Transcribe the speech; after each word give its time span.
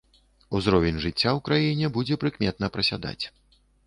Узровень 0.59 0.95
жыцця 1.03 1.29
ў 1.31 1.39
краіне 1.49 1.89
будзе 1.97 2.17
прыкметна 2.23 2.71
прасядаць. 2.79 3.25